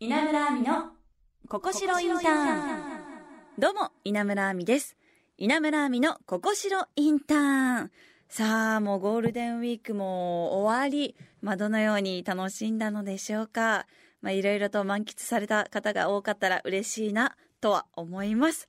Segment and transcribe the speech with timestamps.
[0.00, 0.92] 稲村亜美の
[1.48, 2.80] ここしろインターン
[3.58, 4.96] どうも、稲村亜美です。
[5.38, 7.90] 稲村亜美のここしろインターン。
[8.28, 13.88] さあ、もうゴールデンウィークも終わり、まあ、どのように楽しんだのでしょうか。
[14.22, 18.68] まあ、いろいろと満喫された方が多かったら嬉しいな、とは思います。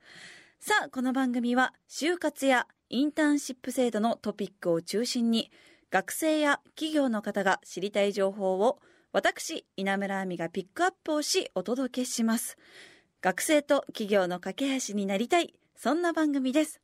[0.60, 5.52] さあ、この番組は、就活やインターンシップ制度のトピックを中心に、
[5.92, 8.80] 学生や企業の方が知りたい情報を、
[9.12, 12.58] 私、稲村亜美がピックアップをし、お届けします。
[13.22, 16.80] 学生と企業の架け橋になりたい、そんな番組です。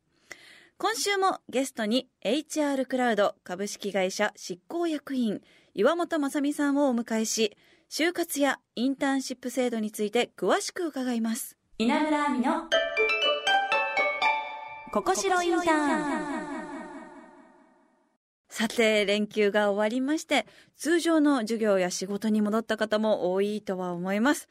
[0.76, 5.40] 今週もゲストに HR クラウド株式会社執行役員
[5.72, 7.56] 岩本正美さんをお迎えし、
[7.88, 11.56] 就活やインターンシップ制度について詳しく伺います。
[11.78, 12.64] 稲村亜美の
[14.92, 16.35] ここしろインターン
[18.48, 20.46] さて、連休が終わりまして、
[20.76, 24.48] 通常の授業や仕事に戻った方も多いとは思います。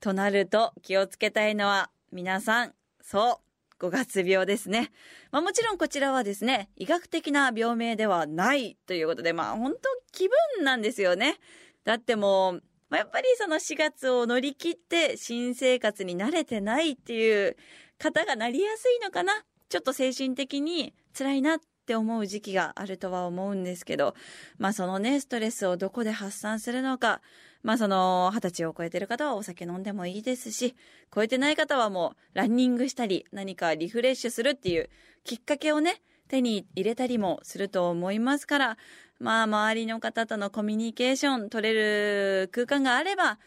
[0.00, 3.48] となると、気をつけたいのは、皆さん、そう、
[3.84, 4.90] 5月病ですね。
[5.30, 9.78] まあもちろんこちらはですね、医学的な病名ではないということで、まあ本当
[10.12, 11.36] 気分なんですよね。
[11.84, 17.56] だってもう、まあ、やっぱりその4月を乗り切って新生活に慣れてないっていう
[17.98, 19.44] 方がなりやすいのかな。
[19.68, 24.14] ちょっと精神的に辛いなっって思う時期があるとは思うんですけど、
[24.58, 27.22] まあそのね、ストレスをどこで発散するのか、
[27.62, 30.76] まあその二十歳を超えてる方はお酒飲んでもいいですし、
[31.14, 34.90] 超えてない方はもうランニングしたり何かリフレッシュするっていう
[35.24, 38.78] きっかけをね、手に入れたりもすると思いますから、
[39.18, 41.72] まあ周りの方とのコミュニケーション取れ
[42.42, 43.38] る空間があれば、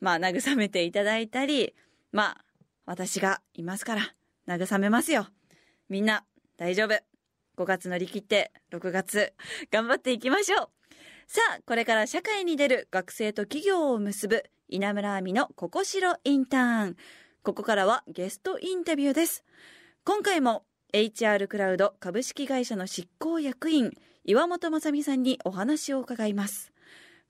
[0.00, 1.74] まあ慰めていただいたり、
[2.12, 2.44] まあ
[2.86, 4.14] 私がいますから
[4.48, 5.26] 慰めますよ。
[5.90, 6.24] みんな
[6.56, 7.09] 大丈夫。
[7.60, 9.34] 5月乗り切って6月
[9.70, 10.68] 頑張っていきましょう。
[11.26, 16.96] さあ、これから社会に出る学生と企業を結ぶ稲村亜美のここしろインターン。
[17.42, 19.44] ここからはゲストインタビューです。
[20.04, 23.92] 今回も HR クラウド株式会社の執行役員
[24.24, 26.72] 岩本正美さんにお話を伺います。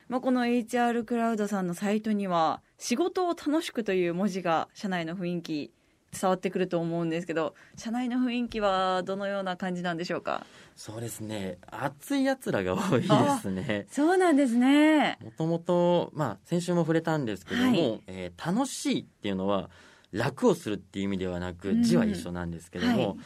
[0.06, 5.72] まあ、この HR クラウドさんのサイトには仕事を楽しくという文字が社内の雰囲気
[6.18, 10.44] 伝わってくると思うんですけど社内の雰囲気はどのような感じなんでしょうか？
[10.76, 11.58] そうですね。
[11.70, 13.08] 熱いやつらが多いで
[13.40, 13.86] すね。
[13.90, 15.18] そうなんですね。
[15.22, 18.02] もともとまあ先週も触れたんですけども、はい。
[18.06, 19.70] えー楽しいっていうのは
[20.12, 21.54] 楽をするっていう意味ではなうん。
[21.54, 23.16] く字は一緒なんですけども、はい。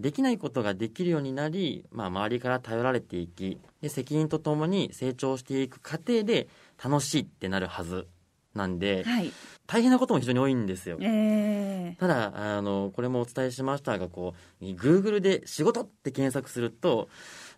[0.00, 6.48] できないことができるようになり、まあ、周りから頼られていきで責任とともに成長していく過程で
[6.82, 8.08] 楽しいってなるはず
[8.54, 9.32] なんではい
[9.66, 10.98] 大変なことも非常に多いんですよ。
[11.00, 17.08] えただあのこれもお伝えしましたがこう Google で「仕事」って検索すると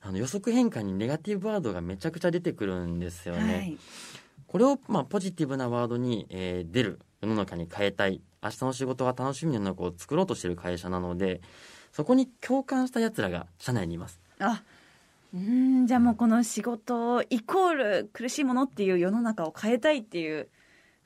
[0.03, 3.55] あの予測変換にネガティブワードがめちゃくちゃ出てくるんですーよね。
[3.55, 3.79] はい
[4.47, 11.41] これを、まあ、ポジティブなワードに、えー出る世の中に変えたい明日の仕事が楽しみな世の中を作ろうとしている会社なので
[11.91, 14.21] そこに共感したやつらが社内にいます。
[14.39, 14.63] あ
[15.35, 20.49] うんじゃあもうこの仕事イコール苦しいものっていう世の中を変えたいっていう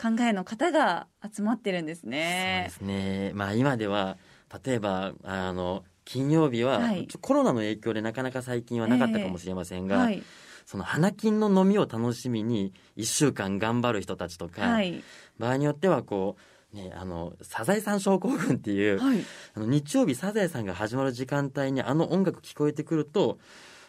[0.00, 2.70] 考えの方が集まってるんですね。
[2.70, 4.16] そうですね、まあ、今では
[4.64, 7.06] 例えばあの金曜日は、はい。
[7.20, 10.22] コロナの影響でなかなか最近はなかったかもしれませんが、はい。
[10.66, 15.04] その花金の飲みを楽しみに1週間頑張る人たちとか、はい。
[15.38, 16.36] 場合によってはこ
[16.72, 19.24] う、ね、あのサザエさん症候群っていう、はい。
[19.54, 23.38] あの日曜日サザエさんが始まる時間帯にあの音楽聞こえてくると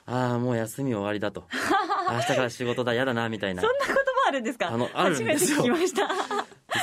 [0.06, 1.46] ああもう休み終わりだと。
[2.12, 3.62] 明日から仕事だ嫌だなみたいな。
[3.62, 4.70] そんな言葉あるんですか？
[4.74, 5.64] あのあるんですよ。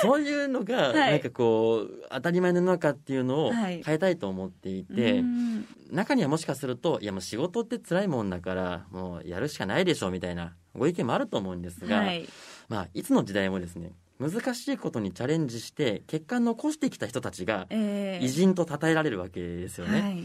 [0.02, 1.10] そういうのが、はい。
[1.12, 3.82] なんかこう当たり前の中っていうのをはい。
[3.82, 5.66] 変えたいと思っていて、うん。
[5.90, 12.28] 中にはもしかするといやもう仕事って辛いもんだからもうやるしかないでしょみたいなご意見もあると思うんですが、はい。
[12.68, 20.00] まあ、いつの時代もですね難しいことにチャレンジして結果残してきた人たちがえー偉人と称えられるわけですよね。
[20.02, 20.22] はい。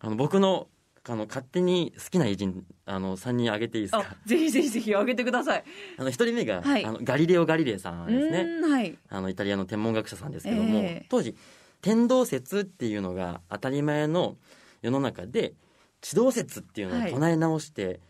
[0.00, 0.66] あの僕の
[1.06, 5.64] あの勝手に好きな偉人あの3人挙げていいですあかぜひぜひぜひ上げてください。
[5.98, 6.84] あの1人目が、はい。
[6.84, 8.40] あのガリレオ・ガリレイさんですね。
[8.40, 8.98] うんはい。
[9.10, 11.06] あのイタリアの天文学者さんですけども、ええ。
[11.10, 11.36] 当時
[11.82, 14.36] 天動説っていうのが当たり前の
[14.80, 15.52] 世の中で
[16.00, 18.00] 地動説っていうのを唱え直して、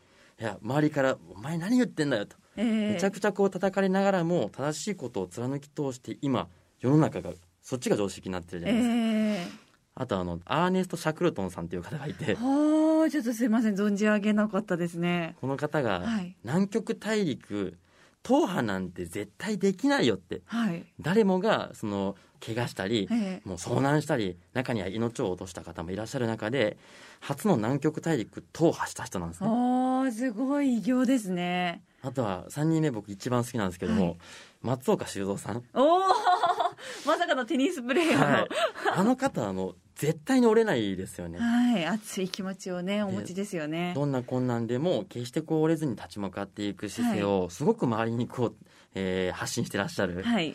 [0.40, 6.48] い、や周りから「お前何言ってんだよ」と、えーめちゃくちゃこう叩かれながらも正しいことを貫き通して今
[6.78, 7.32] 世の中が
[7.62, 9.63] そっちが常識になってるじゃないですか、え
[9.96, 12.34] あとあのアーネスト・シャクルトンさんっていう方がいて。
[12.36, 15.36] ー、はあちょっとすいません存じ上げなかったですね。
[15.40, 16.36] この方がはい。
[16.42, 17.76] 南極大陸
[18.24, 20.42] 踏破なんて絶対できないよって。
[20.46, 20.84] はい。
[21.00, 23.48] 誰もがその怪我したり、ええ。
[23.48, 26.76] もう遭難したり中には命を落とした方もいらっしゃる中で
[27.20, 29.48] 初の南極大陸踏破した人なんですね。
[29.48, 31.82] ああすごい偉業ですね。
[32.02, 34.16] あとは3人目僕一番好きなんですけども、はい。
[34.62, 36.00] 松岡修造さん、おお
[37.06, 38.48] まさかのテニスプレーヤーの、はい、
[38.96, 41.38] あの方あの絶対に折れないですよね。
[41.38, 43.92] はい、熱い気持ちをね、お持ちですよね。
[43.94, 48.54] どんな困難でも決してこう折れずに立ち向かっていく姿勢をすごく周りにこう、
[48.94, 50.54] えー発信してらっしゃる、はい、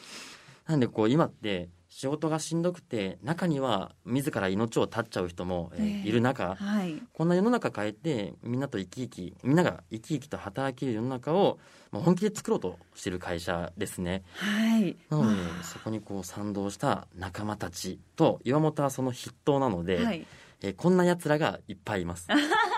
[0.67, 11.59] なんでこう今って仕事がしんどくて中には自ら命を絶っちゃう人も、えいる中はい、こんな世の中変えてみんなと生き生きみんなが生き生きと働ける世の中を、
[11.91, 14.23] まあ、本気で作ろうとしてる会社ですね。
[14.35, 14.95] はい。
[15.09, 15.63] なのでまあ。
[15.65, 20.25] そこにこう賛同した仲間たちと岩本はその筆頭なので、はい、
[20.61, 22.29] えーこんな奴らがいっぱいいます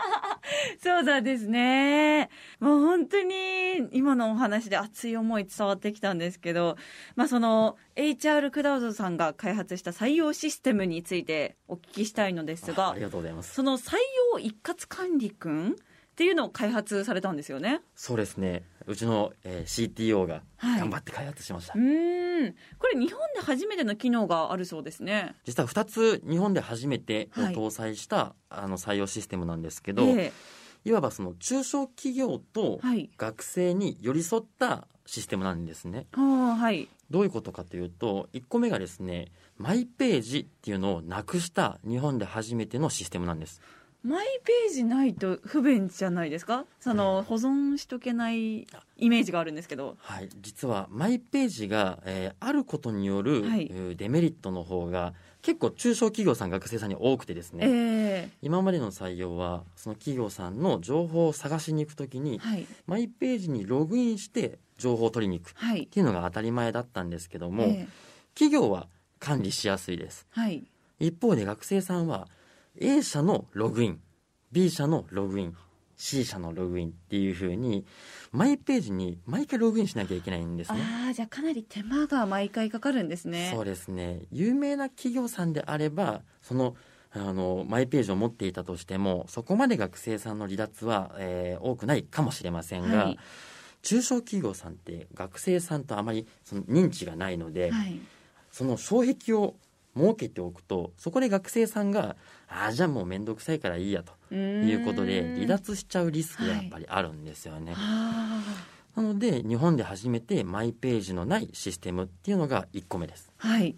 [0.81, 2.29] そうなんですね。
[2.59, 6.77] もう本当に今のお話で熱い思い伝わってきたんですけど、
[7.15, 13.95] まあその HR クラウドさんが開発した採用システムについてお聞きしたいのですがああり、がとうございますその採
[14.33, 15.75] 用一括管理君
[16.11, 17.81] っていうのを開発されたんですよね？
[17.95, 22.55] そうですねうちの、えー CTO がはい頑張って開発しました、うーん。
[22.79, 25.35] これ日本で初めての機能があるそうですね。
[25.45, 30.31] 実は2つ日本で初めてはい搭載した、あの採用システムなんですけど、え
[30.83, 32.79] いわばその中小企業と。
[33.17, 36.07] 学生に寄り添ったシステムなんですね。
[36.13, 36.87] はい。
[37.09, 43.61] どういうことかというと1個目がですねマイページっていうのをなくした日本で初めてのシステムなんです。
[44.03, 46.65] マイページないと不便じゃないですか？
[46.79, 49.95] その保存しとけないイメージがあるんですけど。
[49.99, 55.13] はい、実はマイページが、えーあることによる、はいえーデメリットの方が
[55.43, 62.65] 結構中小企業さん学生さんに多くてですね、え今までの採用はその企業さんの情報を探しに行くときにえはい。
[62.87, 65.85] マイページにログインして情報を取りに行くっはい。
[65.85, 67.87] ていうのが当たり前だったんですけども、ええ
[68.33, 68.87] 企業は
[69.19, 70.63] 管理しやすいですはい。
[70.99, 72.27] 一方で学生さんは
[72.79, 73.99] A 社のログイン
[74.51, 75.55] B 社のログイン
[75.97, 77.85] C 社のログインっていうふうに
[78.31, 83.51] マイページに毎回ログインしなきゃいけないんですねああ、じゃあかなり手間が毎回かかるんですね。
[83.53, 86.75] そうですね有名な企業さんであればその
[87.13, 93.19] あのマイページを持っていたとしてもそこまで学生さんの離脱は、えー多くないかもしれませんが、はい
[93.83, 97.99] 中小企業さんって学生さんとあまりその認知がないので、はい。
[98.51, 99.55] その障壁を
[99.95, 102.15] 設けておくとそこで学生さんが
[102.47, 108.41] ああじゃあもう面倒くさいからいいやとということで離は脱しちゃうリスクがやっぱりあるんですよね、あ。
[108.95, 113.75] なので日本で初めてマイページのないシステムっていうのが1個目ですはい。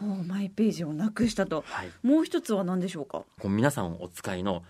[0.00, 1.64] マイページをなくしたと。
[1.66, 3.18] はいもう一つは何でしょうか？
[3.40, 4.62] こう皆さんお使いの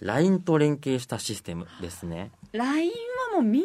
[0.00, 2.90] LINE と連携したシステムですね ?LINE
[3.32, 3.62] はもうみん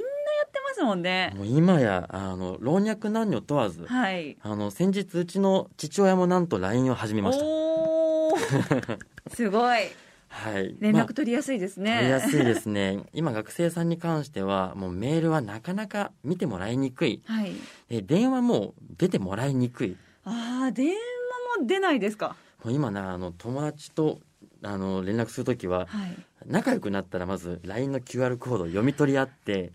[0.85, 1.33] もんね。
[1.35, 4.37] もう今やあの老若男女問わずはい。
[4.41, 8.99] あの先日うちの父親もなんと LINE を始めましたおー
[9.33, 9.79] すごい。
[10.27, 11.93] はい連まあ絡取りやすいですね。
[11.95, 17.51] 取りやすいですね今学生さんに関してはもうメールはなかなか見てもらいにくいはい。
[17.89, 22.35] で電話も出てもらいにくいああ、電話も出ないですか？
[22.63, 24.19] もう今なあの友達と
[24.65, 26.17] あの連絡するときははい。
[26.47, 29.71] 仲良くなったらまず LINE の QR コードを読み取り合って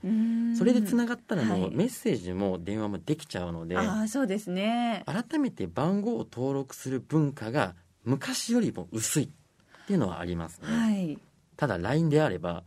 [0.57, 5.03] それでつながったらもはいうメッセージも電話もできちゃうので、ああ、そうですね。
[5.07, 9.29] 改めて番号を登録する文化が昔よりも薄いっ
[9.87, 11.19] ていうのはありますね、はい。
[11.57, 12.63] ただ LINE であれば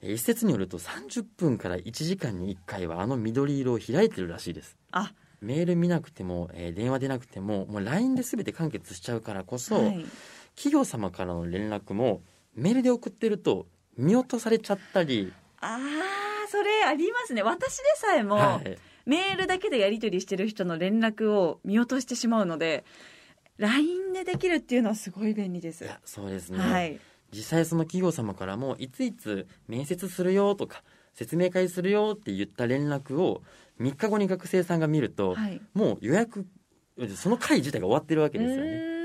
[0.00, 10.06] えー一説によると30分から1時間に1回はあの緑色を開いてるらしいですあ、メール見なくても、えー電話出なくてももう LINE で全て完結しちゃうからこそ、はい。
[10.58, 12.22] 企業様からの連絡も
[12.56, 17.44] メールで送ってると見落とされちゃったり、ああ、それありますね。
[17.44, 22.84] 私でさえも、はい、メールだけでやり取りしてる人の連絡を見落としてしまうので、
[23.58, 25.88] LINE でできるっていうのはすごい便利です。
[26.04, 26.98] そうですね、はい。
[27.32, 30.82] 実際その企業様からもいついつ面接するよとか
[31.14, 33.42] 説明会するよって言った連絡を
[33.78, 35.60] 3日後に学生さんが見ると、はい。
[35.72, 36.46] もう予約
[37.14, 38.98] その会自体が終わってるわけうですよね。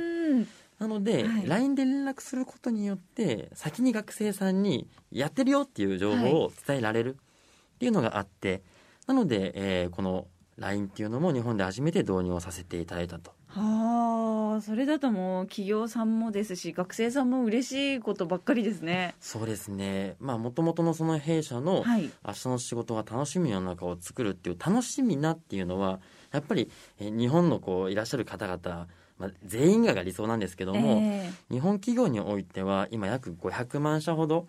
[0.80, 8.62] なので、はい LINE で連絡することによって先に学生さんにやってるよっていう情報を伝えられるっていうのがあって、
[9.08, 10.28] なので、えーこの
[10.58, 19.16] LINE っていうのも日本で初めて導入をさせていただいたとはあ、それだともう企業さんもですし、学生さんも嬉しいことばっかりですね。
[19.20, 22.10] そうですねまあもともとのその弊社のはい。
[22.26, 26.00] 明日の仕事が楽しみの中を作るっていう楽しみなっていうのは
[26.32, 28.88] やっぱり、えー日本のこういらっしゃる方々、
[29.24, 34.48] まあ、全員がが理想なんですけども、え日本企業においては今約500万社ほど、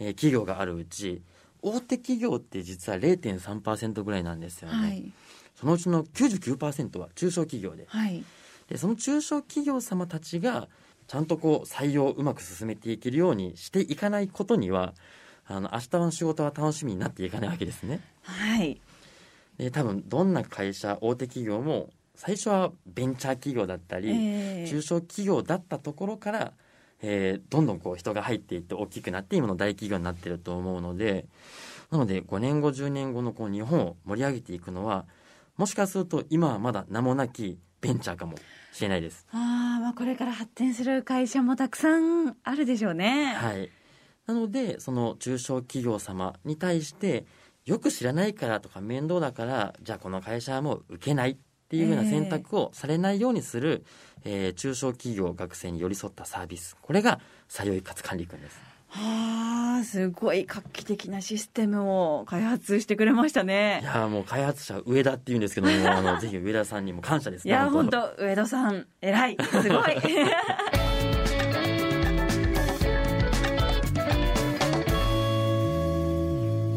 [0.00, 1.22] えー企業があるうち
[1.62, 5.12] 大手企業って実は0.3%ぐらいなんですよね、えはい。
[5.54, 8.24] そのうちの99%は中小企業ではい。
[8.68, 10.68] でその中小企業様たちが
[11.06, 14.92] ちゃんとこう採用をうまく進めていけるようにしていかないことには
[15.46, 18.00] あの明日の仕事は楽しみになっていかないわけですね。
[18.22, 18.80] はい。
[19.56, 26.52] で多分どんな会社大手企業も最初はベンチャー企業だったり、ええ中小企業だったところから、
[27.02, 31.26] えーどんどんこう人が入っていって大きくなって今の大企業になってると思うので
[31.90, 35.04] なので5年後10年後のこう日本を盛り上げていくのは
[35.56, 38.36] もしかすると今はまだ名もなきベンチャーかも
[38.72, 39.26] しれないです。
[39.30, 43.34] ああ、まあこれから発展する会社もたくさんあるでしょうね。
[43.34, 43.70] はい、
[44.26, 47.26] なのでその中小企業様に対して
[47.64, 51.36] よく知らないからとか面倒だからじゃあこの会社はもう受けないっ
[51.68, 53.84] ていうような選択をされないようにする、
[54.24, 58.58] えー中小企業学生に寄り添ったサービスこれが採用一括管理君です。
[58.88, 63.80] はあ、すごい画期的なシステムを開発してくれましたいね。
[63.84, 67.50] やーもう開発者上田っていうんですけども あのぜひ上田さんにも感謝ですね。
[67.50, 69.36] いや、本当当上田さん、偉い。
[69.50, 69.86] すごい。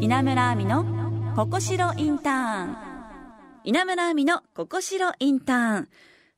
[0.00, 0.84] 稲村亜美の
[1.36, 2.89] ここしろインターン
[3.62, 5.88] 稲村亜美のここしろインターン。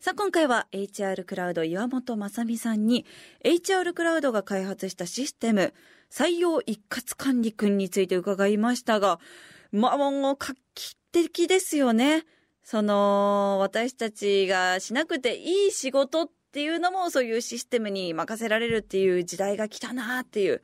[0.00, 3.06] さあ、今回は HR クラウド岩本正美さんに
[3.44, 5.72] HR クラウドが開発したシステム
[6.10, 9.20] 採用一括管理君について伺いましたが、
[9.70, 12.24] まあもう画期的ですよね。
[12.64, 20.60] その、私たちがしなくていい仕事っていうのもそういうシステムに任せられるっていう時代が来たなっていう。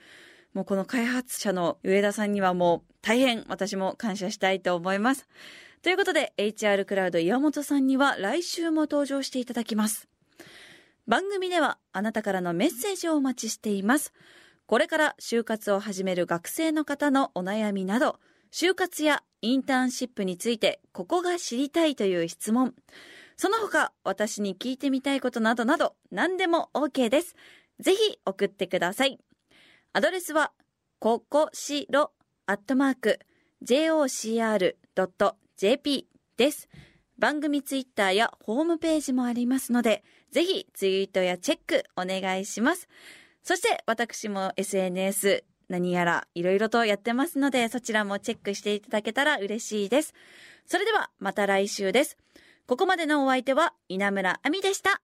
[0.55, 5.29] もうこの開発者の上田さんにはもう大変私も感謝したいと思います。
[5.81, 10.09] ということで HR クラウド岩本さんには来週も登場していただきます。
[11.07, 14.13] 番組ではあなたからのメッセージをお待ちしています。
[14.67, 18.19] これから就活を始める学生の方のお悩みなど、
[18.53, 22.75] 就活やインターンシップについてここが知りたいという質問、
[23.37, 27.37] その他私に聞いてみたいことなどなど何でも OK です。
[27.79, 29.19] ぜひ送ってください。
[29.93, 30.53] アドレスは、
[30.99, 32.11] ここしろ、
[32.47, 33.21] アットマーク
[33.65, 34.75] jocr、
[35.59, 36.69] JP です。
[37.19, 42.89] 番組ツイッターやホームページもありますので、ぜひツイートやチェックお願いします。
[43.43, 50.15] そして私も SNS 何やら色々とやってますので、そちらもチェックしていただけたら嬉しいです。
[50.65, 52.17] それではまた来週です。
[52.69, 55.03] ここまでのお相手は稲村亜美でした。